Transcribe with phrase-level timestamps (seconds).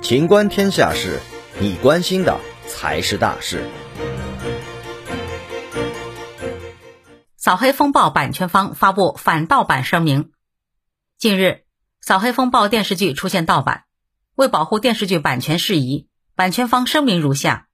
[0.00, 1.20] 情观天下事，
[1.60, 3.68] 你关心的才是大事。
[7.36, 10.32] 扫黑风暴版权方发布反盗版声明。
[11.18, 11.64] 近日，
[12.00, 13.84] 扫黑风暴电视剧出现盗版，
[14.34, 17.68] 为保护电视剧版权事宜，版权方声明如下：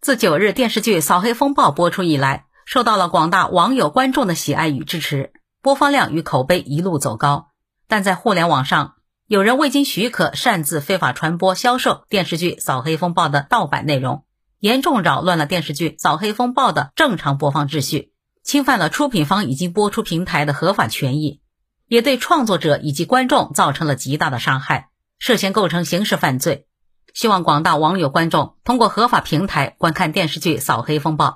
[0.00, 7.48] 自九日电视剧《扫黑风暴》播出以来，受到了广大网友观众的喜爱与支持，播放量与口碑一路走高。
[7.86, 8.93] 但在互联网上，
[9.26, 14.24] 有人未经许可擅自非法传播、销售电视剧《扫黑风暴》的盗版内容，
[14.60, 21.40] 严重扰乱了电视剧《扫黑风暴》的正常播放秩序，侵犯了出品方已经播出平台的合法权益，
[21.88, 26.66] 也对创作者以及观众造成了极大的伤害，涉嫌构成刑事犯罪。
[27.14, 31.26] 希望广大网友观众通过合法平台观看电视剧《扫黑风暴》，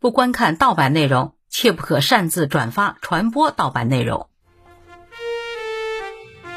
[0.00, 4.28] 不观看盗版内容，切不可擅自转发、传播盗版内容。